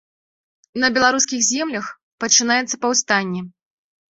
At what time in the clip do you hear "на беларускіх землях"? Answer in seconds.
0.83-1.91